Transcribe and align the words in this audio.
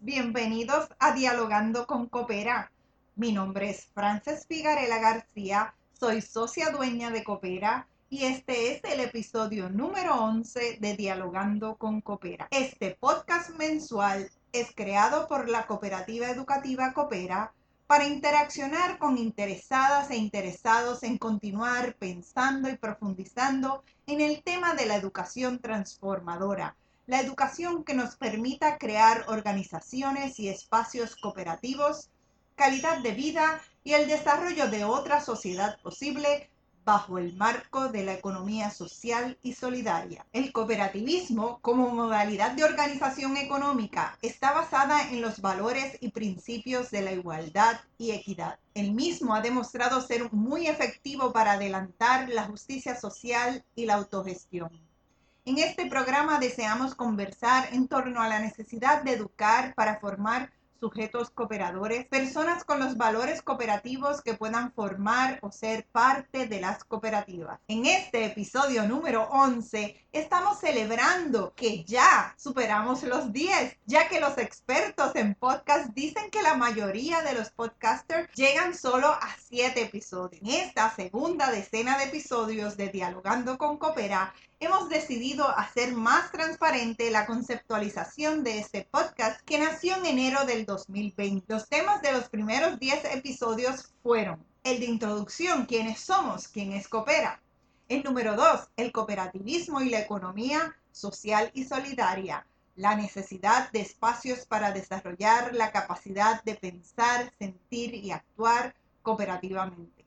bienvenidos 0.00 0.90
a 0.98 1.12
Dialogando 1.12 1.86
con 1.86 2.06
Coopera. 2.06 2.70
Mi 3.16 3.32
nombre 3.32 3.70
es 3.70 3.86
Frances 3.94 4.44
Figarela 4.46 4.98
García, 4.98 5.72
soy 5.98 6.20
socia 6.20 6.68
dueña 6.68 7.10
de 7.10 7.24
Coopera 7.24 7.86
y 8.10 8.24
este 8.24 8.74
es 8.74 8.84
el 8.84 9.00
episodio 9.00 9.70
número 9.70 10.16
11 10.16 10.76
de 10.80 10.96
Dialogando 10.96 11.76
con 11.76 12.02
Coopera. 12.02 12.46
Este 12.50 12.94
podcast 13.00 13.56
mensual 13.56 14.30
es 14.52 14.70
creado 14.74 15.26
por 15.26 15.48
la 15.48 15.66
cooperativa 15.66 16.28
educativa 16.28 16.92
Coopera 16.92 17.54
para 17.86 18.06
interaccionar 18.06 18.98
con 18.98 19.16
interesadas 19.16 20.10
e 20.10 20.16
interesados 20.16 21.02
en 21.04 21.16
continuar 21.16 21.94
pensando 21.94 22.68
y 22.68 22.76
profundizando 22.76 23.82
en 24.06 24.20
el 24.20 24.42
tema 24.42 24.74
de 24.74 24.84
la 24.84 24.96
educación 24.96 25.58
transformadora 25.58 26.76
la 27.10 27.20
educación 27.20 27.82
que 27.82 27.92
nos 27.92 28.14
permita 28.14 28.78
crear 28.78 29.24
organizaciones 29.26 30.38
y 30.38 30.48
espacios 30.48 31.16
cooperativos, 31.16 32.08
calidad 32.54 32.98
de 32.98 33.10
vida 33.10 33.60
y 33.82 33.94
el 33.94 34.06
desarrollo 34.06 34.70
de 34.70 34.84
otra 34.84 35.20
sociedad 35.20 35.80
posible 35.80 36.48
bajo 36.84 37.18
el 37.18 37.34
marco 37.34 37.88
de 37.88 38.04
la 38.04 38.14
economía 38.14 38.70
social 38.70 39.36
y 39.42 39.54
solidaria. 39.54 40.24
El 40.32 40.52
cooperativismo 40.52 41.58
como 41.62 41.90
modalidad 41.90 42.52
de 42.52 42.62
organización 42.62 43.36
económica 43.36 44.16
está 44.22 44.52
basada 44.52 45.10
en 45.10 45.20
los 45.20 45.40
valores 45.40 45.98
y 46.00 46.12
principios 46.12 46.92
de 46.92 47.02
la 47.02 47.10
igualdad 47.10 47.80
y 47.98 48.12
equidad. 48.12 48.60
El 48.72 48.92
mismo 48.92 49.34
ha 49.34 49.40
demostrado 49.40 50.00
ser 50.00 50.32
muy 50.32 50.68
efectivo 50.68 51.32
para 51.32 51.54
adelantar 51.54 52.28
la 52.28 52.44
justicia 52.44 52.94
social 52.94 53.64
y 53.74 53.86
la 53.86 53.94
autogestión. 53.94 54.89
En 55.46 55.56
este 55.56 55.86
programa 55.86 56.38
deseamos 56.38 56.94
conversar 56.94 57.70
en 57.72 57.88
torno 57.88 58.20
a 58.20 58.28
la 58.28 58.40
necesidad 58.40 59.02
de 59.02 59.12
educar 59.12 59.74
para 59.74 59.98
formar 59.98 60.52
sujetos 60.78 61.30
cooperadores, 61.30 62.06
personas 62.06 62.64
con 62.64 62.78
los 62.78 62.96
valores 62.96 63.42
cooperativos 63.42 64.22
que 64.22 64.34
puedan 64.34 64.72
formar 64.72 65.38
o 65.42 65.50
ser 65.50 65.86
parte 65.92 66.46
de 66.46 66.60
las 66.60 66.84
cooperativas. 66.84 67.58
En 67.68 67.86
este 67.86 68.24
episodio 68.24 68.86
número 68.86 69.28
11 69.30 70.06
estamos 70.12 70.58
celebrando 70.58 71.54
que 71.54 71.84
ya 71.84 72.34
superamos 72.38 73.02
los 73.02 73.32
10, 73.32 73.78
ya 73.86 74.08
que 74.08 74.20
los 74.20 74.38
expertos 74.38 75.14
en 75.16 75.34
podcast 75.34 75.90
dicen 75.94 76.30
que 76.30 76.42
la 76.42 76.54
mayoría 76.54 77.22
de 77.22 77.34
los 77.34 77.50
podcasters 77.50 78.30
llegan 78.34 78.74
solo 78.74 79.08
a 79.08 79.28
7 79.48 79.82
episodios. 79.82 80.42
En 80.42 80.48
esta 80.48 80.94
segunda 80.94 81.50
decena 81.50 81.98
de 81.98 82.04
episodios 82.04 82.76
de 82.76 82.88
Dialogando 82.88 83.58
con 83.58 83.76
Coopera, 83.76 84.34
hemos 84.60 84.90
decidido 84.90 85.48
hacer 85.48 85.92
más 85.94 86.30
transparente 86.30 87.10
la 87.10 87.24
conceptualización 87.24 88.44
de 88.44 88.58
este 88.58 88.86
podcast 88.90 89.40
que 89.40 89.58
nació 89.58 89.96
en 89.96 90.04
enero 90.04 90.44
del 90.44 90.66
2020. 90.66 91.46
Los 91.48 91.66
temas 91.66 92.02
de 92.02 92.12
los 92.12 92.28
primeros 92.28 92.78
10 92.78 93.06
episodios 93.16 93.94
fueron 94.02 94.44
el 94.62 94.78
de 94.78 94.86
introducción, 94.86 95.64
quiénes 95.64 96.00
somos, 96.00 96.46
quién 96.46 96.74
es 96.74 96.88
Coopera. 96.88 97.40
El 97.88 98.02
número 98.02 98.36
2, 98.36 98.68
el 98.76 98.92
cooperativismo 98.92 99.80
y 99.80 99.88
la 99.88 100.00
economía 100.00 100.76
social 100.92 101.50
y 101.54 101.64
solidaria. 101.64 102.46
La 102.76 102.94
necesidad 102.94 103.72
de 103.72 103.80
espacios 103.80 104.44
para 104.44 104.72
desarrollar 104.72 105.54
la 105.54 105.72
capacidad 105.72 106.44
de 106.44 106.54
pensar, 106.54 107.32
sentir 107.38 107.94
y 107.94 108.10
actuar 108.10 108.74
cooperativamente. 109.02 109.99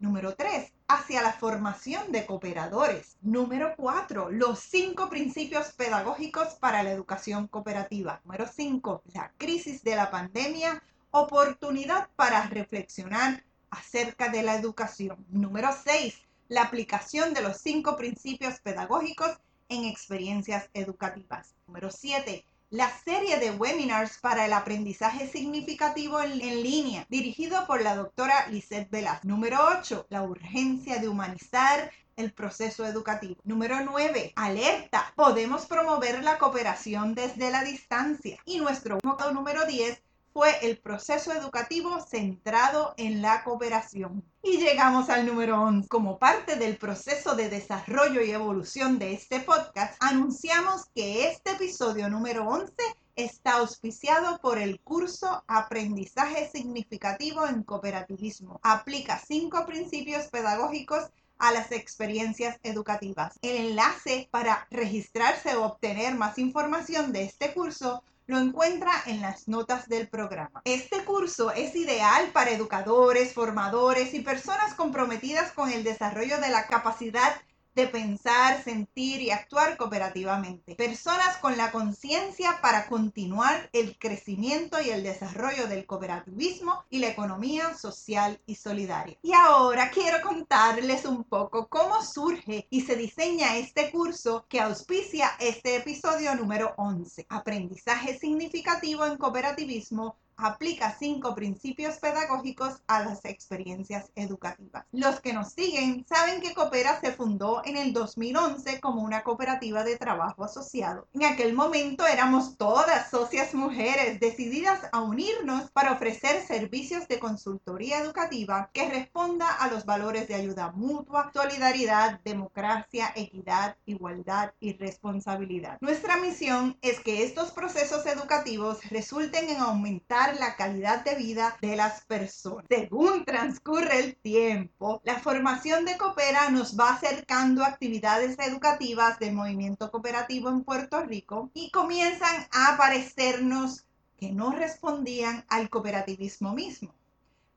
Número 0.00 0.34
3, 0.34 0.72
hacia 0.88 1.20
la 1.20 1.34
formación 1.34 2.10
de 2.10 2.24
cooperadores. 2.24 3.18
Número 3.20 3.74
4, 3.76 4.30
los 4.30 4.58
cinco 4.58 5.10
principios 5.10 5.72
pedagógicos 5.72 6.54
para 6.54 6.82
la 6.82 6.90
educación 6.90 7.48
cooperativa. 7.48 8.22
Número 8.24 8.46
5, 8.46 9.02
la 9.12 9.30
crisis 9.36 9.84
de 9.84 9.96
la 9.96 10.10
pandemia, 10.10 10.82
oportunidad 11.10 12.08
para 12.16 12.46
reflexionar 12.46 13.44
acerca 13.68 14.30
de 14.30 14.42
la 14.42 14.54
educación. 14.54 15.26
Número 15.28 15.68
6, 15.84 16.18
la 16.48 16.62
aplicación 16.62 17.34
de 17.34 17.42
los 17.42 17.58
cinco 17.58 17.98
principios 17.98 18.58
pedagógicos 18.60 19.38
en 19.68 19.84
experiencias 19.84 20.70
educativas. 20.72 21.54
Número 21.66 21.90
7, 21.90 22.42
la 22.70 22.88
serie 23.04 23.38
de 23.38 23.50
webinars 23.50 24.18
para 24.18 24.46
el 24.46 24.52
aprendizaje 24.52 25.26
significativo 25.26 26.20
en, 26.20 26.38
línea, 26.38 27.04
dirigido 27.08 27.66
por 27.66 27.82
la 27.82 27.96
doctora 27.96 28.46
Lisette 28.46 28.88
Velas. 28.90 29.24
Número 29.24 29.58
8, 29.80 30.06
la 30.08 30.22
urgencia 30.22 30.98
de 30.98 31.08
humanizar 31.08 31.90
el 32.14 32.32
proceso 32.32 32.86
educativo. 32.86 33.40
Número 33.42 33.80
9, 33.84 34.34
alerta. 34.36 35.12
Podemos 35.16 35.66
promover 35.66 36.22
la 36.22 36.38
cooperación 36.38 37.16
desde 37.16 37.50
la 37.50 37.64
distancia. 37.64 38.38
Y 38.44 38.58
nuestro 38.58 38.98
número 39.32 39.66
10, 39.66 40.00
fue 40.32 40.50
el 40.62 40.78
proceso 40.78 41.32
educativo 41.32 42.00
centrado 42.00 42.94
en 42.96 43.22
la 43.22 43.42
cooperación. 43.44 44.24
Y 44.42 44.58
llegamos 44.58 45.10
al 45.10 45.26
número 45.26 45.60
11. 45.62 45.88
Como 45.88 46.18
parte 46.18 46.56
del 46.56 46.76
proceso 46.76 47.34
de 47.34 47.48
desarrollo 47.48 48.22
y 48.22 48.30
evolución 48.30 48.98
de 48.98 49.12
este 49.12 49.40
podcast, 49.40 49.94
anunciamos 50.00 50.86
que 50.94 51.28
este 51.28 51.52
episodio 51.52 52.08
número 52.08 52.48
11 52.48 52.72
está 53.16 53.58
auspiciado 53.58 54.38
por 54.38 54.58
el 54.58 54.80
curso 54.80 55.44
Aprendizaje 55.46 56.48
Significativo 56.48 57.46
en 57.46 57.62
Cooperativismo. 57.64 58.60
Aplica 58.62 59.20
cinco 59.26 59.66
principios 59.66 60.28
pedagógicos 60.28 61.10
a 61.38 61.52
las 61.52 61.72
experiencias 61.72 62.58
educativas. 62.62 63.38
El 63.42 63.56
enlace 63.70 64.28
para 64.30 64.66
registrarse 64.70 65.56
o 65.56 65.64
obtener 65.64 66.14
más 66.14 66.38
información 66.38 67.12
de 67.12 67.24
este 67.24 67.52
curso 67.52 68.04
lo 68.30 68.38
encuentra 68.38 68.92
en 69.06 69.20
las 69.20 69.48
notas 69.48 69.88
del 69.88 70.06
programa. 70.06 70.62
Este 70.64 71.04
curso 71.04 71.50
es 71.50 71.74
ideal 71.74 72.30
para 72.32 72.52
educadores, 72.52 73.34
formadores 73.34 74.14
y 74.14 74.20
personas 74.20 74.74
comprometidas 74.74 75.50
con 75.50 75.68
el 75.72 75.82
desarrollo 75.82 76.38
de 76.38 76.50
la 76.50 76.68
capacidad 76.68 77.34
de 77.74 77.86
pensar, 77.86 78.62
sentir 78.62 79.20
y 79.20 79.30
actuar 79.30 79.76
cooperativamente. 79.76 80.74
Personas 80.74 81.36
con 81.38 81.56
la 81.56 81.70
conciencia 81.70 82.58
para 82.60 82.86
continuar 82.88 83.70
el 83.72 83.98
crecimiento 83.98 84.80
y 84.80 84.90
el 84.90 85.02
desarrollo 85.02 85.68
del 85.68 85.86
cooperativismo 85.86 86.84
y 86.90 86.98
la 86.98 87.08
economía 87.08 87.74
social 87.74 88.40
y 88.46 88.56
solidaria. 88.56 89.16
Y 89.22 89.32
ahora 89.32 89.90
quiero 89.90 90.20
contarles 90.22 91.04
un 91.04 91.24
poco 91.24 91.68
cómo 91.68 92.02
surge 92.02 92.66
y 92.70 92.82
se 92.82 92.96
diseña 92.96 93.56
este 93.56 93.90
curso 93.90 94.46
que 94.48 94.60
auspicia 94.60 95.30
este 95.38 95.76
episodio 95.76 96.34
número 96.34 96.74
11, 96.76 97.26
Aprendizaje 97.28 98.18
significativo 98.18 99.06
en 99.06 99.16
cooperativismo 99.16 100.16
aplica 100.42 100.96
cinco 100.98 101.34
principios 101.34 101.98
pedagógicos 101.98 102.82
a 102.86 103.04
las 103.04 103.24
experiencias 103.24 104.10
educativas. 104.14 104.84
Los 104.92 105.20
que 105.20 105.32
nos 105.32 105.52
siguen 105.52 106.04
saben 106.08 106.40
que 106.40 106.54
Coopera 106.54 107.00
se 107.00 107.12
fundó 107.12 107.62
en 107.64 107.76
el 107.76 107.92
2011 107.92 108.80
como 108.80 109.02
una 109.02 109.22
cooperativa 109.22 109.84
de 109.84 109.96
trabajo 109.96 110.44
asociado. 110.44 111.08
En 111.12 111.24
aquel 111.24 111.54
momento 111.54 112.06
éramos 112.06 112.56
todas 112.56 113.10
socias 113.10 113.54
mujeres 113.54 114.20
decididas 114.20 114.80
a 114.92 115.00
unirnos 115.00 115.70
para 115.70 115.92
ofrecer 115.92 116.42
servicios 116.46 117.08
de 117.08 117.18
consultoría 117.18 118.00
educativa 118.00 118.70
que 118.72 118.88
responda 118.88 119.48
a 119.48 119.68
los 119.68 119.84
valores 119.84 120.28
de 120.28 120.34
ayuda 120.34 120.72
mutua, 120.72 121.30
solidaridad, 121.32 122.20
democracia, 122.24 123.12
equidad, 123.14 123.76
igualdad 123.86 124.52
y 124.60 124.74
responsabilidad. 124.74 125.78
Nuestra 125.80 126.16
misión 126.16 126.78
es 126.82 127.00
que 127.00 127.24
estos 127.24 127.50
procesos 127.50 128.06
educativos 128.06 128.78
resulten 128.90 129.48
en 129.48 129.58
aumentar 129.58 130.29
la 130.38 130.56
calidad 130.56 131.04
de 131.04 131.14
vida 131.14 131.56
de 131.60 131.76
las 131.76 132.04
personas. 132.04 132.66
Según 132.68 133.24
transcurre 133.24 133.98
el 133.98 134.16
tiempo, 134.16 135.00
la 135.04 135.18
formación 135.18 135.84
de 135.84 135.96
Coopera 135.96 136.50
nos 136.50 136.78
va 136.78 136.90
acercando 136.90 137.64
a 137.64 137.68
actividades 137.68 138.38
educativas 138.38 139.18
del 139.18 139.34
movimiento 139.34 139.90
cooperativo 139.90 140.48
en 140.50 140.62
Puerto 140.62 141.02
Rico 141.02 141.50
y 141.54 141.70
comienzan 141.70 142.46
a 142.52 142.74
aparecernos 142.74 143.86
que 144.18 144.30
no 144.32 144.52
respondían 144.52 145.44
al 145.48 145.70
cooperativismo 145.70 146.52
mismo. 146.52 146.94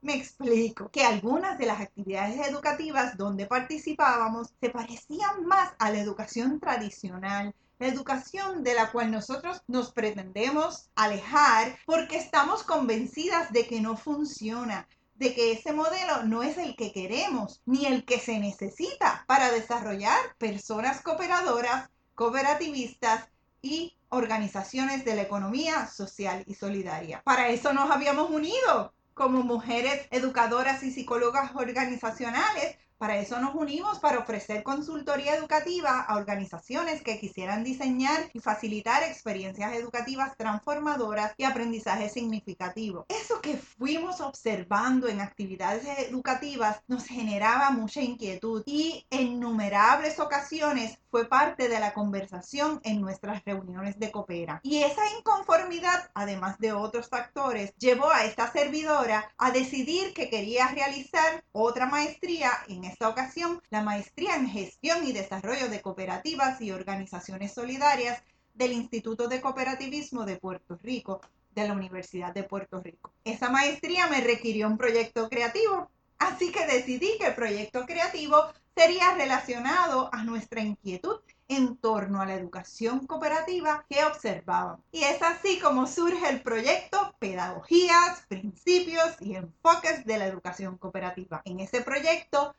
Me 0.01 0.15
explico 0.15 0.89
que 0.89 1.03
algunas 1.03 1.57
de 1.57 1.65
las 1.65 1.79
actividades 1.79 2.47
educativas 2.47 3.17
donde 3.17 3.45
participábamos 3.45 4.53
se 4.59 4.69
parecían 4.69 5.45
más 5.45 5.73
a 5.79 5.91
la 5.91 5.99
educación 5.99 6.59
tradicional 6.59 7.53
la 7.79 7.87
educación 7.87 8.63
de 8.63 8.73
la 8.73 8.91
cual 8.91 9.11
nosotros 9.11 9.61
nos 9.67 9.91
pretendemos 9.91 10.89
alejar 10.95 11.77
porque 11.85 12.17
estamos 12.17 12.63
convencidas 12.63 13.51
de 13.51 13.67
que 13.67 13.81
no 13.81 13.97
funciona, 13.97 14.87
de 15.15 15.33
que 15.33 15.51
ese 15.51 15.73
modelo 15.73 16.23
no 16.23 16.43
es 16.43 16.57
el 16.57 16.75
que 16.75 16.91
queremos 16.91 17.61
ni 17.65 17.85
el 17.85 18.05
que 18.05 18.19
se 18.19 18.39
necesita 18.39 19.23
para 19.27 19.51
desarrollar 19.51 20.17
personas 20.37 21.01
cooperadoras, 21.01 21.89
cooperativistas 22.15 23.27
y 23.61 23.95
organizaciones 24.09 25.05
de 25.05 25.15
la 25.15 25.23
economía 25.23 25.87
social 25.87 26.43
y 26.47 26.53
solidaria. 26.53 27.21
Para 27.23 27.49
eso 27.49 27.73
nos 27.73 27.89
habíamos 27.89 28.29
unido 28.29 28.93
como 29.13 29.43
mujeres 29.43 30.07
educadoras 30.11 30.83
y 30.83 30.91
psicólogas 30.91 31.51
organizacionales 31.55 32.77
Para 33.03 33.17
eso 33.17 33.37
nos 33.41 33.53
unimos 33.53 33.99
para 33.99 34.19
ofrecer 34.19 34.63
consultoría 34.63 35.35
educativa 35.35 35.99
a 35.99 36.15
organizaciones 36.15 37.01
que 37.01 37.19
quisieran 37.19 37.61
diseñar 37.61 38.29
y 38.31 38.39
facilitar 38.39 39.03
experiencias 39.03 39.73
educativas 39.73 40.37
transformadoras 40.37 41.33
y 41.35 41.43
aprendizaje 41.43 42.07
significativo. 42.07 43.05
Eso 43.09 43.41
que 43.41 43.57
fuimos 43.57 44.21
observando 44.21 45.09
en 45.09 45.19
actividades 45.19 45.85
educativas 46.07 46.81
nos 46.87 47.03
generaba 47.03 47.71
mucha 47.71 47.99
inquietud 47.99 48.63
y 48.65 49.05
en 49.09 49.33
innumerables 49.33 50.21
ocasiones 50.21 50.97
fue 51.11 51.27
parte 51.27 51.69
de 51.69 51.79
la 51.79 51.93
conversación 51.93 52.79
en 52.83 53.01
nuestras 53.01 53.43
reuniones 53.45 53.99
de 53.99 54.11
coopera. 54.11 54.61
Y 54.63 54.81
esa 54.81 55.03
inconformidad, 55.19 56.09
además 56.15 56.57
de 56.57 56.71
otros 56.71 57.07
factores, 57.07 57.75
llevó 57.77 58.09
a 58.09 58.25
esta 58.25 58.51
servidora 58.51 59.31
a 59.37 59.51
decidir 59.51 60.13
que 60.13 60.29
quería 60.29 60.69
realizar 60.69 61.43
otra 61.51 61.85
maestría, 61.85 62.51
en 62.67 62.92
esta 62.93 63.09
ocasión 63.09 63.59
la 63.71 63.81
maestría 63.81 64.35
en 64.35 64.47
gestión 64.47 65.03
y 65.03 65.13
desarrollo 65.13 65.67
de 65.67 65.81
cooperativas 65.81 66.61
y 66.61 66.71
organizaciones 66.71 67.51
solidarias 67.51 68.21
del 68.53 68.71
Instituto 68.71 69.27
de 69.27 69.41
Cooperativismo 69.41 70.25
de 70.25 70.37
Puerto 70.37 70.77
Rico, 70.81 71.19
de 71.55 71.67
la 71.67 71.73
Universidad 71.73 72.35
de 72.35 72.43
Puerto 72.43 72.81
Rico. 72.81 73.11
Esa 73.23 73.49
maestría 73.49 74.05
me 74.07 74.21
requirió 74.21 74.67
un 74.67 74.77
proyecto 74.77 75.27
creativo, 75.27 75.89
así 76.19 76.51
que 76.51 76.67
decidí 76.67 77.17
que 77.17 77.27
el 77.27 77.35
proyecto 77.35 77.87
creativo 77.87 78.37
sería 78.75 79.15
relacionado 79.15 80.09
a 80.13 80.23
nuestra 80.23 80.61
inquietud 80.61 81.19
en 81.47 81.75
torno 81.77 82.21
a 82.21 82.27
la 82.27 82.35
educación 82.35 83.07
cooperativa 83.07 83.85
que 83.89 84.05
observaban. 84.05 84.83
Y 84.91 85.03
es 85.03 85.21
así 85.23 85.59
como 85.59 85.87
surge 85.87 86.29
el 86.29 86.41
proyecto 86.41 87.15
Pedagogías, 87.17 88.23
Principios 88.27 89.15
y 89.19 89.35
Enfoques 89.35 90.05
de 90.05 90.17
la 90.19 90.27
Educación 90.27 90.77
Cooperativa. 90.77 91.41
En 91.45 91.59
ese 91.59 91.81
proyecto 91.81 92.55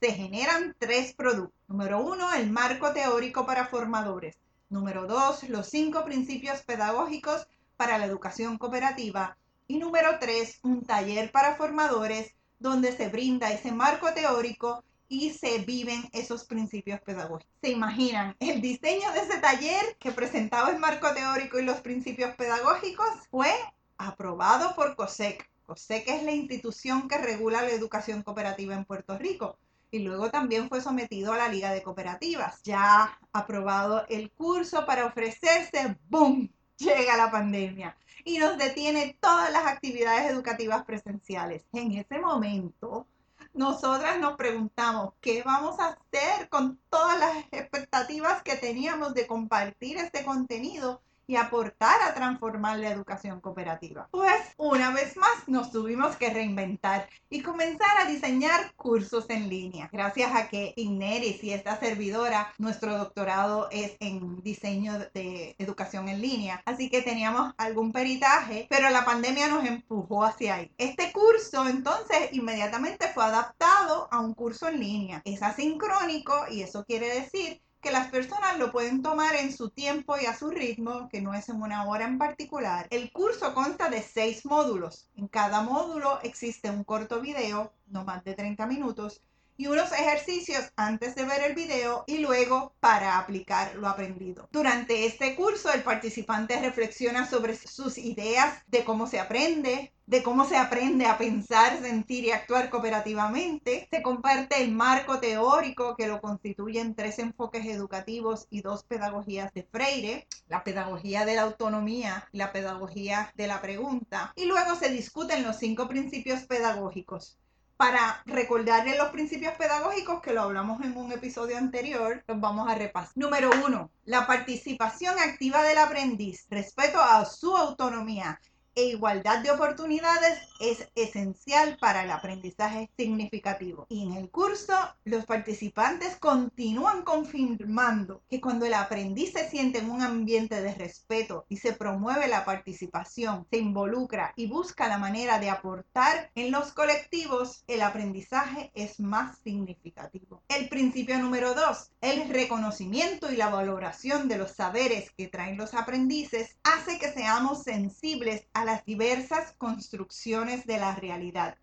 se 0.00 0.12
generan 0.12 0.76
tres 0.78 1.12
productos. 1.14 1.58
Número 1.68 2.00
uno, 2.00 2.32
el 2.32 2.50
marco 2.50 2.92
teórico 2.92 3.46
para 3.46 3.66
formadores. 3.66 4.36
Número 4.70 5.06
dos, 5.06 5.48
los 5.48 5.66
cinco 5.68 6.04
principios 6.04 6.62
pedagógicos 6.62 7.46
para 7.76 7.98
la 7.98 8.06
educación 8.06 8.58
cooperativa. 8.58 9.36
Y 9.66 9.78
número 9.78 10.18
tres, 10.18 10.60
un 10.62 10.84
taller 10.84 11.30
para 11.32 11.56
formadores 11.56 12.34
donde 12.58 12.96
se 12.96 13.08
brinda 13.08 13.52
ese 13.52 13.72
marco 13.72 14.12
teórico 14.12 14.82
y 15.08 15.30
se 15.30 15.58
viven 15.58 16.08
esos 16.12 16.44
principios 16.44 17.00
pedagógicos. 17.00 17.52
¿Se 17.62 17.70
imaginan? 17.70 18.36
El 18.40 18.60
diseño 18.60 19.10
de 19.12 19.20
ese 19.20 19.38
taller 19.38 19.96
que 19.98 20.12
presentaba 20.12 20.70
el 20.70 20.78
marco 20.78 21.12
teórico 21.14 21.58
y 21.58 21.64
los 21.64 21.80
principios 21.80 22.34
pedagógicos 22.36 23.08
fue 23.30 23.52
aprobado 23.96 24.74
por 24.74 24.96
COSEC. 24.96 25.48
COSEC 25.66 26.08
es 26.08 26.22
la 26.22 26.32
institución 26.32 27.08
que 27.08 27.18
regula 27.18 27.62
la 27.62 27.70
educación 27.70 28.22
cooperativa 28.22 28.74
en 28.74 28.84
Puerto 28.84 29.18
Rico. 29.18 29.58
Y 29.90 30.00
luego 30.00 30.30
también 30.30 30.68
fue 30.68 30.80
sometido 30.80 31.32
a 31.32 31.38
la 31.38 31.48
Liga 31.48 31.72
de 31.72 31.82
Cooperativas. 31.82 32.62
Ya 32.62 33.18
aprobado 33.32 34.04
el 34.08 34.30
curso 34.30 34.84
para 34.84 35.06
ofrecerse, 35.06 35.96
¡boom! 36.08 36.50
Llega 36.76 37.16
la 37.16 37.30
pandemia 37.30 37.96
y 38.24 38.38
nos 38.38 38.58
detiene 38.58 39.16
todas 39.20 39.50
las 39.50 39.66
actividades 39.66 40.30
educativas 40.30 40.84
presenciales. 40.84 41.64
En 41.72 41.92
ese 41.92 42.18
momento, 42.20 43.06
nosotras 43.54 44.20
nos 44.20 44.36
preguntamos, 44.36 45.14
¿qué 45.20 45.42
vamos 45.42 45.80
a 45.80 45.88
hacer 45.88 46.48
con 46.48 46.78
todas 46.90 47.18
las 47.18 47.36
expectativas 47.50 48.42
que 48.42 48.56
teníamos 48.56 49.14
de 49.14 49.26
compartir 49.26 49.96
este 49.96 50.24
contenido 50.24 51.02
y 51.28 51.36
aportar 51.36 52.00
a 52.02 52.14
transformar 52.14 52.78
la 52.78 52.90
educación 52.90 53.40
cooperativa. 53.40 54.08
Pues 54.10 54.54
una 54.56 54.90
vez 54.92 55.16
más 55.16 55.46
nos 55.46 55.70
tuvimos 55.70 56.16
que 56.16 56.30
reinventar 56.30 57.08
y 57.28 57.42
comenzar 57.42 57.98
a 58.00 58.06
diseñar 58.06 58.74
cursos 58.76 59.26
en 59.28 59.48
línea. 59.50 59.90
Gracias 59.92 60.34
a 60.34 60.48
que 60.48 60.72
Igneris 60.74 61.44
y 61.44 61.52
esta 61.52 61.78
servidora, 61.78 62.52
nuestro 62.56 62.96
doctorado 62.96 63.68
es 63.70 63.96
en 64.00 64.40
diseño 64.42 64.98
de 65.12 65.54
educación 65.58 66.08
en 66.08 66.22
línea, 66.22 66.62
así 66.64 66.88
que 66.88 67.02
teníamos 67.02 67.52
algún 67.58 67.92
peritaje, 67.92 68.66
pero 68.70 68.88
la 68.88 69.04
pandemia 69.04 69.48
nos 69.48 69.66
empujó 69.66 70.24
hacia 70.24 70.54
ahí. 70.54 70.72
Este 70.78 71.12
curso 71.12 71.68
entonces 71.68 72.32
inmediatamente 72.32 73.08
fue 73.08 73.24
adaptado 73.24 74.08
a 74.10 74.20
un 74.20 74.32
curso 74.32 74.68
en 74.68 74.80
línea. 74.80 75.20
Es 75.26 75.42
asincrónico 75.42 76.34
y 76.50 76.62
eso 76.62 76.86
quiere 76.86 77.08
decir 77.08 77.60
que 77.80 77.90
las 77.92 78.08
personas 78.10 78.58
lo 78.58 78.72
pueden 78.72 79.02
tomar 79.02 79.36
en 79.36 79.52
su 79.52 79.70
tiempo 79.70 80.16
y 80.20 80.26
a 80.26 80.36
su 80.36 80.50
ritmo, 80.50 81.08
que 81.08 81.20
no 81.20 81.34
es 81.34 81.48
en 81.48 81.62
una 81.62 81.86
hora 81.86 82.06
en 82.06 82.18
particular. 82.18 82.88
El 82.90 83.12
curso 83.12 83.54
consta 83.54 83.88
de 83.88 84.02
seis 84.02 84.44
módulos. 84.44 85.08
En 85.16 85.28
cada 85.28 85.62
módulo 85.62 86.18
existe 86.22 86.70
un 86.70 86.84
corto 86.84 87.20
video, 87.20 87.72
no 87.86 88.04
más 88.04 88.24
de 88.24 88.34
30 88.34 88.66
minutos, 88.66 89.22
y 89.58 89.66
unos 89.66 89.90
ejercicios 89.90 90.72
antes 90.76 91.16
de 91.16 91.24
ver 91.24 91.42
el 91.42 91.54
video 91.56 92.04
y 92.06 92.18
luego 92.18 92.74
para 92.78 93.18
aplicar 93.18 93.74
lo 93.74 93.88
aprendido. 93.88 94.48
Durante 94.52 95.04
este 95.04 95.34
curso 95.34 95.72
el 95.72 95.82
participante 95.82 96.60
reflexiona 96.60 97.28
sobre 97.28 97.56
sus 97.56 97.98
ideas 97.98 98.62
de 98.68 98.84
cómo 98.84 99.08
se 99.08 99.18
aprende, 99.18 99.92
de 100.06 100.22
cómo 100.22 100.44
se 100.44 100.56
aprende 100.56 101.06
a 101.06 101.18
pensar, 101.18 101.82
sentir 101.82 102.24
y 102.24 102.30
actuar 102.30 102.70
cooperativamente. 102.70 103.88
Se 103.90 104.00
comparte 104.00 104.62
el 104.62 104.70
marco 104.70 105.18
teórico 105.18 105.96
que 105.96 106.06
lo 106.06 106.20
constituyen 106.20 106.94
tres 106.94 107.18
enfoques 107.18 107.66
educativos 107.66 108.46
y 108.50 108.62
dos 108.62 108.84
pedagogías 108.84 109.52
de 109.54 109.64
Freire, 109.64 110.28
la 110.46 110.62
pedagogía 110.62 111.24
de 111.24 111.34
la 111.34 111.42
autonomía 111.42 112.28
y 112.30 112.38
la 112.38 112.52
pedagogía 112.52 113.32
de 113.34 113.48
la 113.48 113.60
pregunta. 113.60 114.32
Y 114.36 114.46
luego 114.46 114.76
se 114.76 114.88
discuten 114.88 115.42
los 115.42 115.56
cinco 115.56 115.88
principios 115.88 116.44
pedagógicos 116.44 117.38
para 117.78 118.22
recordarle 118.26 118.98
los 118.98 119.10
principios 119.10 119.54
pedagógicos 119.54 120.20
que 120.20 120.32
lo 120.32 120.42
hablamos 120.42 120.84
en 120.84 120.96
un 120.96 121.12
episodio 121.12 121.56
anterior, 121.56 122.24
los 122.26 122.40
vamos 122.40 122.68
a 122.68 122.74
repasar. 122.74 123.12
Número 123.14 123.50
uno, 123.64 123.92
la 124.04 124.26
participación 124.26 125.16
activa 125.20 125.62
del 125.62 125.78
aprendiz, 125.78 126.44
respeto 126.50 127.00
a 127.00 127.24
su 127.24 127.56
autonomía 127.56 128.40
e 128.78 128.84
igualdad 128.84 129.42
de 129.42 129.50
oportunidades 129.50 130.38
es 130.60 130.88
esencial 130.94 131.76
para 131.80 132.04
el 132.04 132.12
aprendizaje 132.12 132.88
significativo. 132.96 133.86
Y 133.88 134.04
en 134.04 134.12
el 134.12 134.30
curso, 134.30 134.72
los 135.04 135.26
participantes 135.26 136.14
continúan 136.16 137.02
confirmando 137.02 138.22
que 138.30 138.40
cuando 138.40 138.66
el 138.66 138.74
aprendiz 138.74 139.32
se 139.32 139.50
siente 139.50 139.80
en 139.80 139.90
un 139.90 140.02
ambiente 140.02 140.60
de 140.62 140.74
respeto 140.74 141.44
y 141.48 141.56
se 141.56 141.72
promueve 141.72 142.28
la 142.28 142.44
participación, 142.44 143.48
se 143.50 143.58
involucra 143.58 144.32
y 144.36 144.46
busca 144.46 144.86
la 144.86 144.98
manera 144.98 145.40
de 145.40 145.50
aportar 145.50 146.30
en 146.36 146.52
los 146.52 146.72
colectivos, 146.72 147.64
el 147.66 147.82
aprendizaje 147.82 148.70
es 148.74 149.00
más 149.00 149.38
significativo. 149.42 150.44
El 150.48 150.68
principio 150.68 151.18
número 151.18 151.54
dos, 151.54 151.90
el 152.00 152.28
reconocimiento 152.28 153.32
y 153.32 153.36
la 153.36 153.48
valoración 153.48 154.28
de 154.28 154.38
los 154.38 154.52
saberes 154.52 155.10
que 155.16 155.26
traen 155.26 155.56
los 155.56 155.74
aprendices 155.74 156.56
hace 156.62 157.00
que 157.00 157.12
seamos 157.12 157.64
sensibles 157.64 158.46
a 158.54 158.67
las 158.68 158.84
diversas 158.84 159.54
construcciones 159.56 160.66
de 160.66 160.76
la 160.76 160.94
realidad. 160.94 161.56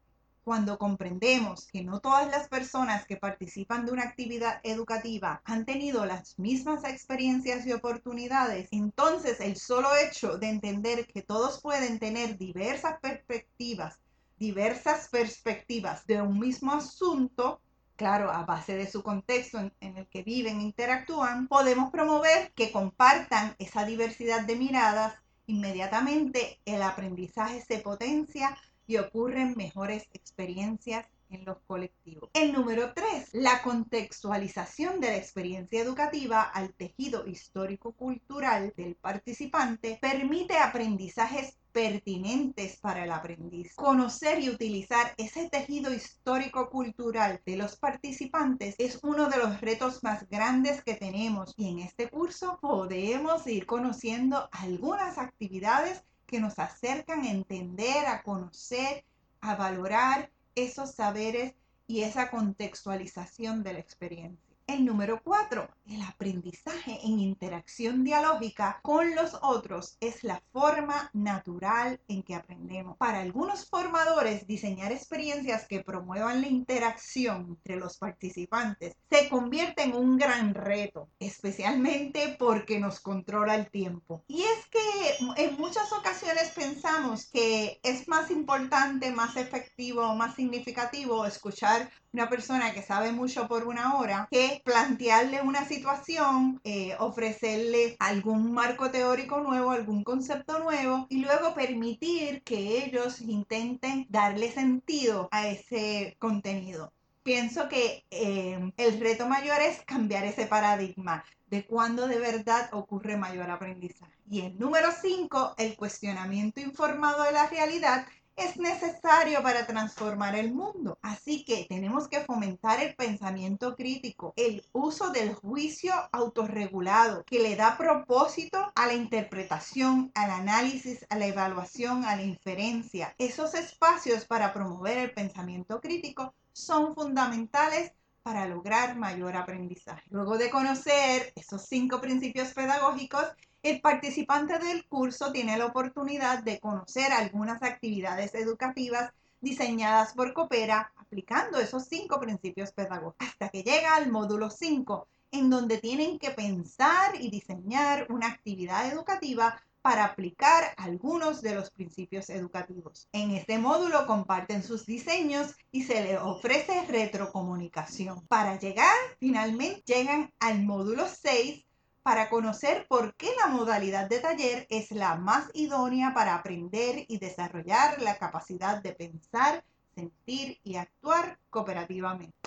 Cuando 0.44 0.80
comprendemos 0.80 1.68
que 1.68 1.84
no 1.84 2.00
todas 2.00 2.28
las 2.32 2.48
personas 2.48 3.06
que 3.06 3.16
participan 3.16 3.86
de 3.86 3.92
una 3.92 4.06
actividad 4.06 4.60
educativa 4.64 5.40
han 5.46 5.66
tenido 5.66 6.08
las 6.08 6.40
mismas 6.40 6.84
experiencias 6.84 7.64
y 7.68 7.74
oportunidades, 7.74 8.68
entonces 8.72 9.40
el 9.40 9.56
solo 9.56 9.90
hecho 9.96 10.40
de 10.40 10.50
entender 10.50 11.06
que 11.06 11.22
todos 11.22 11.62
pueden 11.62 12.00
tener 12.00 12.40
diversas 12.40 13.00
perspectivas, 13.00 14.00
diversas 14.40 15.08
perspectivas 15.10 16.08
de 16.08 16.24
un 16.24 16.40
mismo 16.40 16.72
asunto, 16.74 17.62
claro, 17.96 18.32
a 18.32 18.46
base 18.46 18.76
de 18.76 18.90
su 18.90 19.04
contexto 19.04 19.60
en, 19.60 19.72
en, 19.80 19.98
el 19.98 20.08
que 20.08 20.24
viven 20.24 20.60
e 20.60 20.64
interactúan, 20.64 21.48
podemos 21.48 21.92
promover 21.92 22.52
que 22.54 22.72
compartan 22.72 23.56
esa 23.60 23.86
diversidad 23.86 24.42
de 24.48 24.56
miradas 24.56 25.14
inmediatamente 25.48 26.60
el 26.66 26.82
aprendizaje 26.82 27.62
se 27.62 27.80
potencia 27.80 28.58
y 28.88 28.98
ocurren 28.98 29.56
mejores 29.58 30.08
experiencias 30.14 31.08
en 31.30 31.46
los 31.46 31.58
colectivos. 31.66 32.30
El 32.34 32.54
número 32.54 32.94
tres, 32.94 33.30
la 33.34 33.62
contextualización 33.64 35.00
de 35.00 35.08
la 35.08 35.18
experiencia 35.18 35.82
educativa 35.82 36.42
al 36.42 36.74
tejido 36.74 37.26
histórico-cultural 37.28 38.74
del 38.78 38.96
participante 38.96 39.98
permite 40.02 40.58
aprendizajes 40.58 41.58
pertinentes 41.76 42.78
para 42.78 43.04
el 43.04 43.12
aprendiz. 43.12 43.76
Conocer 43.76 44.40
y 44.40 44.50
utilizar 44.50 45.14
ese 45.18 45.50
tejido 45.50 45.94
histórico-cultural 45.94 47.42
de 47.46 47.58
los 47.58 47.76
participantes 47.76 48.76
es 48.78 48.98
uno 49.04 49.28
de 49.28 49.40
los 49.40 49.60
retos 49.60 50.02
más 50.02 50.26
grandes 50.30 50.82
que 50.86 50.94
tenemos 50.94 51.54
y 51.58 51.68
en 51.68 51.80
este 51.80 52.10
curso 52.10 52.60
podemos 52.62 53.46
ir 53.48 53.66
conociendo 53.66 54.48
algunas 54.54 55.18
actividades 55.18 56.06
que 56.26 56.40
nos 56.40 56.60
acercan 56.60 57.24
a 57.24 57.32
entender, 57.32 58.06
a 58.06 58.24
conocer, 58.24 59.04
a 59.42 59.56
valorar 59.58 60.32
esos 60.56 60.96
saberes 60.96 61.56
y 61.88 62.04
esa 62.04 62.32
contextualización 62.32 63.64
de 63.64 63.74
la 63.74 63.80
experiencia. 63.80 64.45
El 64.68 64.84
número 64.84 65.22
cuatro, 65.24 65.70
el 65.88 66.02
aprendizaje 66.02 67.00
en 67.04 67.20
interacción 67.20 68.04
dialógica 68.04 68.80
con 68.82 69.14
los 69.14 69.38
otros 69.44 69.96
es 70.00 70.24
la 70.24 70.42
forma 70.52 71.12
natural 71.14 72.02
en 72.08 72.24
que 72.24 72.34
aprendemos. 72.34 72.98
Para 72.98 73.20
algunos 73.20 73.70
formadores, 73.70 74.48
diseñar 74.48 74.92
experiencias 74.92 75.68
que 75.68 75.84
promuevan 75.84 76.42
la 76.42 76.48
interacción 76.48 77.46
entre 77.50 77.76
los 77.76 77.98
participantes 77.98 78.96
se 79.08 79.30
convierte 79.30 79.84
en 79.84 79.94
un 79.94 80.18
gran 80.18 80.56
reto, 80.56 81.10
especialmente 81.20 82.36
porque 82.40 82.80
nos 82.80 83.00
controla 83.00 83.54
el 83.54 83.70
tiempo. 83.70 84.24
Y 84.28 84.42
es 84.42 84.66
que 84.72 85.44
en 85.44 85.58
muchas 85.58 85.94
ocasiones 85.94 86.50
pensamos 86.56 87.30
que 87.30 87.80
es 87.84 88.08
más 88.08 88.32
importante, 88.32 89.12
más 89.12 89.38
efectivo, 89.38 90.16
más 90.16 90.34
significativo 90.34 91.24
escuchar 91.28 91.92
una 92.16 92.30
persona 92.30 92.74
que 92.74 92.82
sabe 92.82 93.12
mucho 93.12 93.46
por 93.48 93.68
una 93.68 93.96
hora 93.96 94.28
que 94.32 94.55
plantearle 94.64 95.42
una 95.42 95.66
situación, 95.66 96.62
eh, 96.64 96.96
ofrecerle 97.00 97.96
algún 98.00 98.54
marco 98.54 98.92
teórico 98.92 99.40
nuevo, 99.40 99.72
algún 99.72 100.04
concepto 100.04 100.60
nuevo 100.60 101.08
y 101.10 101.20
luego 101.20 101.54
permitir 101.54 102.44
que 102.44 102.86
ellos 102.86 103.22
intenten 103.22 104.06
darle 104.10 104.52
sentido 104.52 105.28
a 105.32 105.48
ese 105.48 106.16
contenido. 106.20 106.94
Pienso 107.24 107.68
que 107.68 108.06
eh, 108.12 108.72
el 108.78 109.00
reto 109.00 109.28
mayor 109.28 109.60
es 109.60 109.82
cambiar 109.82 110.26
ese 110.26 110.46
paradigma 110.46 111.24
de 111.48 111.66
cuándo 111.66 112.08
de 112.08 112.20
verdad 112.20 112.70
ocurre 112.72 113.18
mayor 113.18 113.50
aprendizaje. 113.50 114.14
Y 114.30 114.42
el 114.42 114.60
número 114.60 114.90
5, 114.92 115.56
el 115.58 115.76
cuestionamiento 115.76 116.60
informado 116.60 117.24
de 117.24 117.32
la 117.32 117.48
realidad 117.48 118.06
es 118.36 118.58
necesario 118.58 119.42
para 119.42 119.66
transformar 119.66 120.36
el 120.36 120.54
mundo. 120.54 120.98
Así 121.02 121.44
que 121.46 121.66
tenemos 121.70 122.08
que 122.08 122.22
fomentar 122.22 122.82
el 122.82 122.96
pensamiento 122.96 123.76
crítico, 123.76 124.34
el 124.36 124.64
uso 124.74 125.12
del 125.12 125.34
juicio 125.34 125.94
autorregulado, 126.12 127.24
que 127.26 127.40
le 127.40 127.56
da 127.56 127.78
propósito 127.78 128.72
a 128.76 128.88
la 128.88 128.94
interpretación, 128.94 130.12
al 130.16 130.32
análisis, 130.32 131.06
a 131.10 131.18
la 131.18 131.28
evaluación, 131.28 132.06
a 132.06 132.16
la 132.16 132.24
inferencia. 132.24 133.16
Esos 133.18 133.54
espacios 133.54 134.26
para 134.26 134.54
promover 134.54 134.98
el 134.98 135.12
pensamiento 135.12 135.80
crítico 135.80 136.34
son 136.52 136.96
fundamentales 136.96 137.92
para 138.26 138.48
lograr 138.48 138.98
mayor 138.98 139.36
aprendizaje. 139.36 140.02
Luego 140.10 140.38
de 140.38 140.50
conocer 140.50 141.32
esos 141.36 141.62
cinco 141.68 142.02
principios 142.02 142.54
pedagógicos, 142.54 143.24
el 143.66 143.82
participante 143.82 144.60
del 144.60 144.86
curso 144.86 145.32
tiene 145.32 145.58
la 145.58 145.66
oportunidad 145.66 146.44
de 146.44 146.60
conocer 146.60 147.12
algunas 147.12 147.64
actividades 147.64 148.36
educativas 148.36 149.12
diseñadas 149.42 150.14
por 150.14 150.34
Coopera 150.34 150.92
aplicando 150.98 151.60
esos 151.60 151.86
cinco 151.86 152.20
principios 152.20 152.72
pedagógicos 152.72 153.28
hasta 153.28 153.50
que 153.50 153.64
llega 153.64 153.96
al 153.96 154.12
módulo 154.12 154.52
5, 154.52 155.08
en 155.32 155.50
donde 155.50 155.80
tienen 155.80 156.20
que 156.20 156.30
pensar 156.30 157.20
y 157.20 157.32
diseñar 157.32 158.06
una 158.12 158.28
actividad 158.28 158.88
educativa 158.88 159.60
para 159.82 160.06
aplicar 160.06 160.76
algunos 160.78 161.42
de 161.42 161.56
los 161.56 161.72
principios 161.72 162.30
educativos. 162.30 163.08
En 163.14 163.32
este 163.32 163.58
módulo 163.58 164.06
comparten 164.06 164.62
sus 164.62 164.86
diseños 164.86 165.56
y 165.72 165.86
se 165.86 166.04
les 166.04 166.20
ofrece 166.20 166.86
retrocomunicación. 166.88 168.22
Para 168.28 168.60
llegar, 168.60 168.96
finalmente 169.20 169.82
llegan 169.88 170.32
al 170.40 170.62
módulo 170.64 171.08
6 171.08 171.65
para 172.06 172.30
conocer 172.30 172.86
por 172.88 173.16
qué 173.16 173.32
la 173.36 173.48
modalidad 173.48 174.08
de 174.08 174.20
taller 174.20 174.68
es 174.70 174.92
la 174.92 175.16
más 175.16 175.50
idónea 175.56 176.14
para 176.14 176.36
aprender 176.36 177.04
y 177.08 177.18
desarrollar 177.18 178.00
la 178.00 178.20
capacidad 178.20 178.80
de 178.80 178.94
pensar, 178.94 179.64
sentir 179.96 180.60
y 180.64 180.76
actuar 180.76 181.40
cooperativamente. 181.50 182.38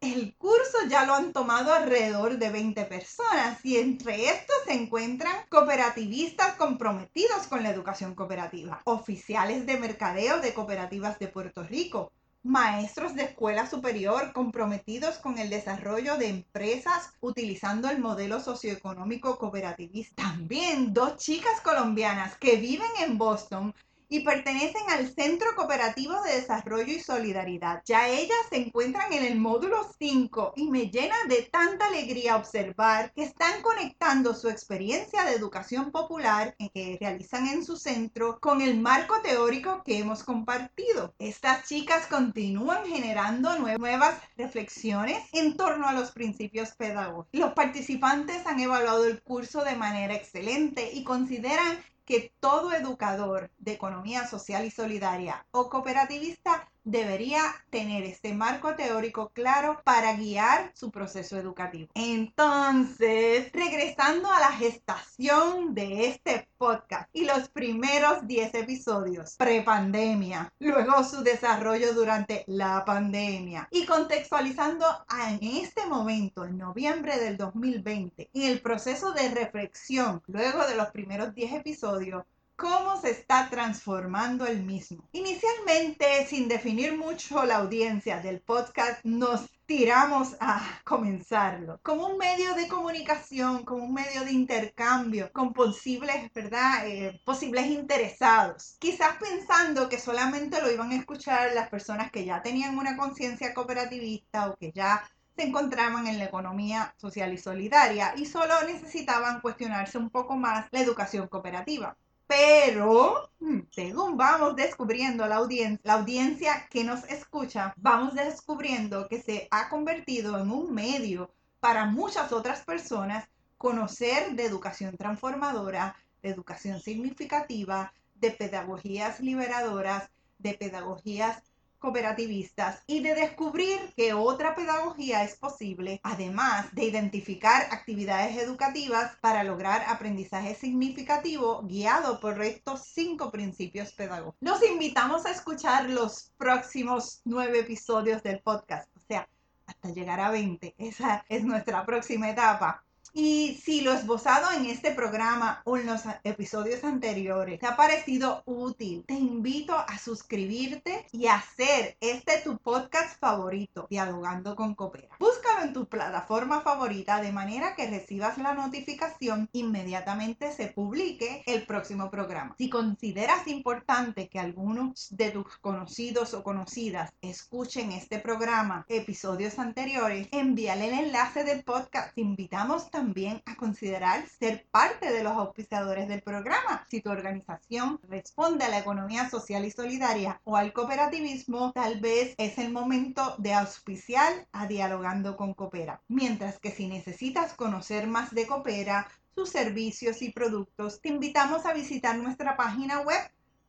El 0.00 0.34
curso 0.34 0.78
ya 0.88 1.06
lo 1.06 1.14
han 1.14 1.32
tomado 1.32 1.72
alrededor 1.72 2.38
de 2.38 2.50
20 2.50 2.84
personas 2.86 3.64
y 3.64 3.76
entre 3.76 4.28
estos 4.28 4.56
se 4.66 4.72
encuentran 4.72 5.36
cooperativistas 5.50 6.56
comprometidos 6.56 7.46
con 7.46 7.62
la 7.62 7.70
educación 7.70 8.16
cooperativa, 8.16 8.80
oficiales 8.86 9.66
de 9.66 9.78
mercadeo 9.78 10.40
de 10.40 10.52
cooperativas 10.52 11.20
de 11.20 11.28
Puerto 11.28 11.62
Rico, 11.62 12.10
maestros 12.46 13.14
de 13.14 13.24
escuela 13.24 13.68
superior 13.68 14.32
comprometidos 14.32 15.18
con 15.18 15.38
el 15.38 15.50
desarrollo 15.50 16.16
de 16.16 16.28
empresas 16.28 17.10
utilizando 17.20 17.90
el 17.90 17.98
modelo 17.98 18.40
socioeconómico 18.40 19.36
cooperativista. 19.38 20.22
También 20.22 20.94
dos 20.94 21.16
chicas 21.16 21.60
colombianas 21.62 22.36
que 22.36 22.56
viven 22.56 22.90
en 23.00 23.18
Boston 23.18 23.74
y 24.08 24.20
pertenecen 24.20 24.82
al 24.90 25.12
Centro 25.12 25.54
Cooperativo 25.56 26.20
de 26.22 26.36
Desarrollo 26.36 26.92
y 26.92 27.00
Solidaridad. 27.00 27.82
Ya 27.84 28.08
ellas 28.08 28.36
se 28.50 28.56
encuentran 28.56 29.12
en 29.12 29.24
el 29.24 29.38
módulo 29.38 29.88
5 29.98 30.52
y 30.56 30.70
me 30.70 30.90
llena 30.90 31.16
de 31.28 31.42
tanta 31.42 31.86
alegría 31.86 32.36
observar 32.36 33.12
que 33.12 33.24
están 33.24 33.62
conectando 33.62 34.34
su 34.34 34.48
experiencia 34.48 35.24
de 35.24 35.34
educación 35.34 35.90
popular 35.90 36.54
que 36.74 36.98
realizan 37.00 37.48
en 37.48 37.64
su 37.64 37.76
centro 37.76 38.38
con 38.40 38.60
el 38.60 38.78
marco 38.78 39.20
teórico 39.22 39.82
que 39.84 39.98
hemos 39.98 40.22
compartido. 40.22 41.14
Estas 41.18 41.66
chicas 41.66 42.06
continúan 42.06 42.86
generando 42.86 43.58
nuevas 43.58 44.20
reflexiones 44.36 45.22
en 45.32 45.56
torno 45.56 45.88
a 45.88 45.92
los 45.92 46.12
principios 46.12 46.70
pedagógicos. 46.72 47.26
Los 47.32 47.52
participantes 47.54 48.46
han 48.46 48.60
evaluado 48.60 49.04
el 49.04 49.22
curso 49.22 49.64
de 49.64 49.76
manera 49.76 50.14
excelente 50.14 50.90
y 50.92 51.04
consideran 51.04 51.78
que 52.06 52.32
todo 52.40 52.72
educador 52.72 53.50
de 53.58 53.72
economía 53.72 54.26
social 54.26 54.64
y 54.64 54.70
solidaria 54.70 55.46
o 55.50 55.68
cooperativista 55.68 56.70
debería 56.86 57.42
tener 57.68 58.04
este 58.04 58.32
marco 58.32 58.76
teórico 58.76 59.30
claro 59.30 59.82
para 59.84 60.14
guiar 60.14 60.70
su 60.74 60.92
proceso 60.92 61.36
educativo. 61.36 61.88
Entonces, 61.94 63.50
regresando 63.52 64.30
a 64.30 64.38
la 64.38 64.52
gestación 64.52 65.74
de 65.74 66.06
este 66.06 66.48
podcast 66.56 67.10
y 67.12 67.24
los 67.24 67.48
primeros 67.48 68.26
10 68.26 68.54
episodios, 68.54 69.34
prepandemia, 69.36 70.52
luego 70.60 71.02
su 71.02 71.24
desarrollo 71.24 71.92
durante 71.92 72.44
la 72.46 72.84
pandemia 72.84 73.68
y 73.72 73.84
contextualizando 73.84 74.86
en 75.28 75.40
este 75.42 75.86
momento, 75.86 76.44
en 76.44 76.56
noviembre 76.56 77.18
del 77.18 77.36
2020, 77.36 78.30
en 78.32 78.42
el 78.42 78.60
proceso 78.60 79.12
de 79.12 79.28
reflexión, 79.30 80.22
luego 80.28 80.64
de 80.66 80.76
los 80.76 80.88
primeros 80.90 81.34
10 81.34 81.52
episodios, 81.54 82.24
cómo 82.56 82.98
se 83.00 83.10
está 83.10 83.48
transformando 83.50 84.46
el 84.46 84.62
mismo. 84.62 85.08
Inicialmente, 85.12 86.26
sin 86.26 86.48
definir 86.48 86.96
mucho 86.96 87.44
la 87.44 87.56
audiencia 87.56 88.20
del 88.20 88.40
podcast, 88.40 89.04
nos 89.04 89.48
tiramos 89.66 90.36
a 90.40 90.80
comenzarlo 90.84 91.80
como 91.82 92.06
un 92.06 92.18
medio 92.18 92.54
de 92.54 92.68
comunicación, 92.68 93.64
como 93.64 93.84
un 93.84 93.92
medio 93.92 94.24
de 94.24 94.32
intercambio 94.32 95.30
con 95.32 95.52
posibles, 95.52 96.32
¿verdad? 96.32 96.86
Eh, 96.86 97.20
posibles 97.24 97.66
interesados. 97.66 98.76
Quizás 98.78 99.16
pensando 99.16 99.88
que 99.88 99.98
solamente 99.98 100.62
lo 100.62 100.70
iban 100.70 100.92
a 100.92 100.96
escuchar 100.96 101.52
las 101.52 101.68
personas 101.68 102.10
que 102.10 102.24
ya 102.24 102.42
tenían 102.42 102.78
una 102.78 102.96
conciencia 102.96 103.52
cooperativista 103.52 104.48
o 104.48 104.56
que 104.56 104.72
ya 104.72 105.02
se 105.36 105.42
encontraban 105.42 106.06
en 106.06 106.18
la 106.18 106.24
economía 106.24 106.94
social 106.96 107.32
y 107.34 107.38
solidaria 107.38 108.14
y 108.16 108.24
solo 108.24 108.54
necesitaban 108.66 109.40
cuestionarse 109.40 109.98
un 109.98 110.08
poco 110.08 110.36
más 110.36 110.68
la 110.70 110.80
educación 110.80 111.28
cooperativa. 111.28 111.96
Pero, 112.26 113.30
hmm, 113.38 113.60
según 113.70 114.16
vamos 114.16 114.56
descubriendo 114.56 115.26
la 115.26 115.36
audiencia, 115.36 115.80
la 115.84 115.94
audiencia 115.94 116.66
que 116.68 116.82
nos 116.82 117.04
escucha, 117.04 117.72
vamos 117.76 118.14
descubriendo 118.14 119.08
que 119.08 119.22
se 119.22 119.46
ha 119.50 119.68
convertido 119.68 120.38
en 120.38 120.50
un 120.50 120.74
medio 120.74 121.32
para 121.60 121.84
muchas 121.84 122.32
otras 122.32 122.64
personas 122.64 123.28
conocer 123.56 124.34
de 124.34 124.44
educación 124.44 124.96
transformadora, 124.96 125.96
de 126.22 126.30
educación 126.30 126.80
significativa, 126.80 127.92
de 128.14 128.30
pedagogías 128.32 129.20
liberadoras, 129.20 130.10
de 130.38 130.54
pedagogías 130.54 131.42
cooperativistas 131.78 132.82
y 132.86 133.02
de 133.02 133.14
descubrir 133.14 133.92
que 133.96 134.14
otra 134.14 134.54
pedagogía 134.54 135.24
es 135.24 135.36
posible, 135.36 136.00
además 136.02 136.74
de 136.74 136.84
identificar 136.84 137.62
actividades 137.70 138.36
educativas 138.36 139.16
para 139.20 139.44
lograr 139.44 139.84
aprendizaje 139.88 140.54
significativo 140.54 141.62
guiado 141.64 142.20
por 142.20 142.42
estos 142.42 142.84
cinco 142.84 143.30
principios 143.30 143.92
pedagógicos. 143.92 144.36
Los 144.40 144.62
invitamos 144.62 145.26
a 145.26 145.30
escuchar 145.30 145.90
los 145.90 146.32
próximos 146.38 147.20
nueve 147.24 147.60
episodios 147.60 148.22
del 148.22 148.40
podcast, 148.40 148.88
o 148.96 149.00
sea, 149.00 149.28
hasta 149.66 149.90
llegar 149.90 150.20
a 150.20 150.30
20. 150.30 150.74
Esa 150.78 151.24
es 151.28 151.44
nuestra 151.44 151.84
próxima 151.84 152.30
etapa. 152.30 152.85
Y 153.18 153.58
si 153.64 153.80
lo 153.80 153.94
esbozado 153.94 154.52
en 154.52 154.66
este 154.66 154.90
programa 154.90 155.62
o 155.64 155.78
en 155.78 155.86
los 155.86 156.02
episodios 156.22 156.84
anteriores 156.84 157.58
te 157.58 157.66
ha 157.66 157.74
parecido 157.74 158.42
útil, 158.44 159.04
te 159.06 159.14
invito 159.14 159.74
a 159.74 159.98
suscribirte 159.98 161.06
y 161.12 161.26
hacer 161.26 161.96
este 162.02 162.42
tu 162.44 162.58
podcast 162.58 163.18
favorito, 163.18 163.86
Dialogando 163.88 164.54
con 164.54 164.74
Coopera. 164.74 165.16
Búscalo 165.18 165.64
en 165.64 165.72
tu 165.72 165.88
plataforma 165.88 166.60
favorita 166.60 167.22
de 167.22 167.32
manera 167.32 167.74
que 167.74 167.88
recibas 167.88 168.36
la 168.36 168.52
notificación 168.52 169.48
inmediatamente 169.52 170.52
se 170.52 170.66
publique 170.66 171.42
el 171.46 171.64
próximo 171.64 172.10
programa. 172.10 172.54
Si 172.58 172.68
consideras 172.68 173.46
importante 173.46 174.28
que 174.28 174.40
algunos 174.40 175.06
de 175.08 175.30
tus 175.30 175.56
conocidos 175.56 176.34
o 176.34 176.42
conocidas 176.42 177.14
escuchen 177.22 177.92
este 177.92 178.18
programa, 178.18 178.84
episodios 178.90 179.58
anteriores, 179.58 180.28
envíale 180.32 180.88
el 180.88 181.06
enlace 181.06 181.44
del 181.44 181.64
podcast. 181.64 182.14
Te 182.14 182.20
invitamos 182.20 182.90
también 182.90 183.05
también 183.06 183.40
a 183.46 183.54
considerar 183.54 184.26
ser 184.26 184.66
parte 184.72 185.12
de 185.12 185.22
los 185.22 185.34
auspiciadores 185.34 186.08
del 186.08 186.22
programa. 186.22 186.84
Si 186.90 187.00
tu 187.00 187.08
organización 187.08 188.00
responde 188.08 188.64
a 188.64 188.68
la 188.68 188.80
economía 188.80 189.30
social 189.30 189.64
y 189.64 189.70
solidaria 189.70 190.40
o 190.42 190.56
al 190.56 190.72
cooperativismo, 190.72 191.70
tal 191.70 192.00
vez 192.00 192.34
es 192.36 192.58
el 192.58 192.72
momento 192.72 193.36
de 193.38 193.54
auspiciar 193.54 194.48
a 194.50 194.66
Dialogando 194.66 195.36
con 195.36 195.54
Coopera. 195.54 196.02
Mientras 196.08 196.58
que 196.58 196.72
si 196.72 196.88
necesitas 196.88 197.54
conocer 197.54 198.08
más 198.08 198.34
de 198.34 198.48
Coopera, 198.48 199.06
sus 199.36 199.50
servicios 199.50 200.20
y 200.20 200.32
productos, 200.32 201.00
te 201.00 201.10
invitamos 201.10 201.64
a 201.64 201.74
visitar 201.74 202.18
nuestra 202.18 202.56
página 202.56 203.02
web 203.02 203.20